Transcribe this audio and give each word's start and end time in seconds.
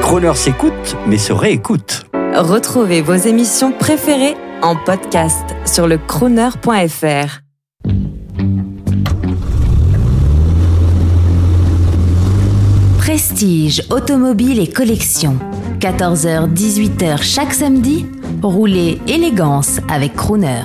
Croner 0.00 0.34
s'écoute, 0.34 0.96
mais 1.06 1.18
se 1.18 1.32
réécoute. 1.32 2.06
Retrouvez 2.34 3.02
vos 3.02 3.14
émissions 3.14 3.72
préférées 3.72 4.36
en 4.62 4.76
podcast 4.76 5.44
sur 5.66 5.86
le 5.86 5.98
crooner.fr. 5.98 7.40
Prestige, 12.98 13.82
automobile 13.90 14.60
et 14.60 14.68
collection. 14.68 15.36
14h-18h 15.80 17.22
chaque 17.22 17.52
samedi, 17.52 18.06
roulez 18.42 19.00
élégance 19.08 19.80
avec 19.88 20.14
Crooner. 20.14 20.62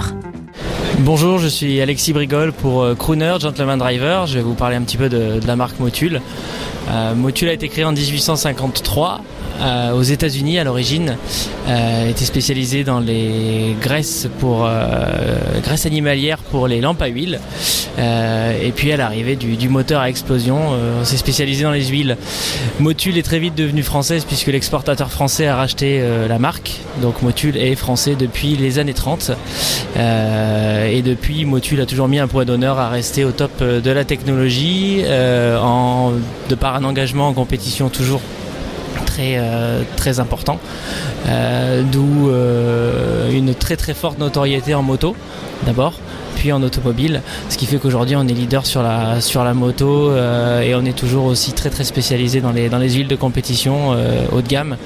Bonjour, 0.99 1.37
je 1.37 1.47
suis 1.47 1.79
Alexis 1.79 2.11
Brigol 2.11 2.51
pour 2.51 2.81
euh, 2.81 2.95
Crooner 2.95 3.35
Gentleman 3.39 3.77
Driver. 3.77 4.25
Je 4.25 4.39
vais 4.39 4.43
vous 4.43 4.55
parler 4.55 4.75
un 4.75 4.81
petit 4.81 4.97
peu 4.97 5.09
de, 5.09 5.39
la 5.45 5.55
marque 5.55 5.79
Motul. 5.79 6.21
Euh, 6.89 7.13
Motul 7.13 7.49
a 7.49 7.53
été 7.53 7.69
créé 7.69 7.85
en 7.85 7.91
1853 7.91 9.21
euh, 9.59 9.91
aux 9.91 10.03
États-Unis 10.03 10.59
à 10.59 10.63
l'origine. 10.63 11.17
Euh, 11.67 12.09
était 12.09 12.25
spécialisé 12.25 12.83
dans 12.83 12.99
les 12.99 13.75
graisses 13.81 14.27
pour 14.39 14.65
euh, 14.65 15.59
graisses 15.63 15.85
animalières 15.85 16.37
pour 16.37 16.67
les 16.67 16.79
lampes 16.79 17.01
à 17.01 17.07
huile. 17.07 17.39
Et 17.99 18.71
puis 18.75 18.91
à 18.91 18.97
l'arrivée 18.97 19.35
du, 19.35 19.55
du 19.55 19.69
moteur 19.69 20.01
à 20.01 20.09
explosion, 20.09 20.57
on 21.01 21.03
s'est 21.03 21.17
spécialisé 21.17 21.63
dans 21.63 21.71
les 21.71 21.85
huiles. 21.87 22.15
Motul 22.79 23.17
est 23.17 23.23
très 23.23 23.39
vite 23.39 23.55
devenue 23.55 23.81
française 23.81 24.23
puisque 24.23 24.47
l'exportateur 24.47 25.09
français 25.09 25.47
a 25.47 25.55
racheté 25.55 26.03
la 26.29 26.37
marque. 26.37 26.79
Donc 27.01 27.23
Motul 27.23 27.57
est 27.57 27.75
français 27.75 28.15
depuis 28.15 28.55
les 28.55 28.77
années 28.77 28.93
30. 28.93 29.31
Euh, 29.97 30.87
et 30.87 31.01
depuis, 31.01 31.45
Motul 31.45 31.81
a 31.81 31.87
toujours 31.87 32.07
mis 32.07 32.19
un 32.19 32.27
point 32.27 32.45
d'honneur 32.45 32.77
à 32.77 32.89
rester 32.89 33.25
au 33.25 33.31
top 33.31 33.63
de 33.63 33.91
la 33.91 34.05
technologie, 34.05 35.03
en, 35.59 36.11
de 36.49 36.55
par 36.55 36.75
un 36.75 36.83
engagement 36.83 37.27
en 37.29 37.33
compétition 37.33 37.89
toujours 37.89 38.21
très, 39.17 39.37
euh, 39.37 39.81
très 39.95 40.19
important. 40.19 40.59
Euh, 41.27 41.81
D'où 41.91 42.29
euh, 42.29 43.31
une 43.31 43.55
très 43.55 43.75
très 43.75 43.95
forte 43.95 44.19
notoriété 44.19 44.75
en 44.75 44.83
moto, 44.83 45.15
d'abord 45.65 45.93
en 46.51 46.63
automobile, 46.63 47.21
ce 47.49 47.57
qui 47.57 47.65
fait 47.65 47.77
qu'aujourd'hui 47.77 48.15
on 48.15 48.27
est 48.27 48.33
leader 48.33 48.65
sur 48.65 48.83
la, 48.83 49.21
sur 49.21 49.43
la 49.43 49.53
moto 49.53 50.09
euh, 50.09 50.61
et 50.61 50.75
on 50.75 50.85
est 50.85 50.97
toujours 50.97 51.25
aussi 51.25 51.53
très 51.53 51.69
très 51.69 51.83
spécialisé 51.83 52.41
dans 52.41 52.51
les, 52.51 52.69
dans 52.69 52.77
les 52.77 52.91
huiles 52.91 53.07
de 53.07 53.15
compétition 53.15 53.93
euh, 53.93 54.25
haut 54.31 54.41
de 54.41 54.47
gamme 54.47 54.77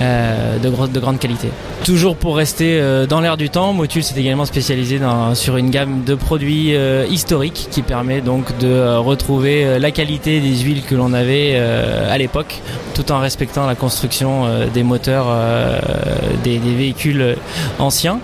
euh, 0.00 0.58
de, 0.58 0.86
de 0.86 1.00
grande 1.00 1.18
qualité. 1.18 1.48
Toujours 1.84 2.16
pour 2.16 2.36
rester 2.36 2.78
euh, 2.80 3.06
dans 3.06 3.20
l'air 3.20 3.36
du 3.36 3.50
temps, 3.50 3.72
Motul 3.72 4.02
s'est 4.02 4.18
également 4.18 4.44
spécialisé 4.44 5.00
sur 5.34 5.56
une 5.56 5.70
gamme 5.70 6.04
de 6.04 6.14
produits 6.14 6.74
historiques 7.10 7.68
qui 7.70 7.82
permet 7.82 8.20
donc 8.20 8.56
de 8.58 8.96
retrouver 8.96 9.78
la 9.78 9.90
qualité 9.90 10.40
des 10.40 10.56
huiles 10.56 10.82
que 10.82 10.94
l'on 10.94 11.12
avait 11.12 11.56
à 11.56 12.16
l'époque 12.18 12.60
tout 12.94 13.12
en 13.12 13.20
respectant 13.20 13.66
la 13.66 13.74
construction 13.74 14.46
des 14.72 14.82
moteurs 14.82 15.26
des, 16.42 16.58
véhicules 16.58 17.36
anciens. 17.78 18.20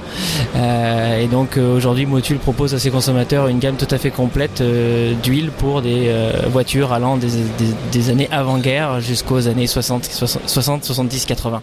Et 0.56 1.26
donc 1.26 1.56
aujourd'hui 1.56 2.06
Motul 2.06 2.38
propose 2.38 2.74
à 2.74 2.78
consommateurs 2.90 3.48
une 3.48 3.58
gamme 3.58 3.76
tout 3.76 3.88
à 3.90 3.98
fait 3.98 4.10
complète 4.10 4.60
euh, 4.60 5.14
d'huile 5.22 5.50
pour 5.50 5.82
des 5.82 6.06
euh, 6.08 6.32
voitures 6.50 6.92
allant 6.92 7.16
des, 7.16 7.28
des- 7.28 7.74
des 7.92 8.10
années 8.10 8.28
avant-guerre 8.30 9.00
jusqu'aux 9.00 9.46
années 9.48 9.66
60, 9.66 10.04
60, 10.46 10.84
70, 10.84 11.24
80. 11.26 11.52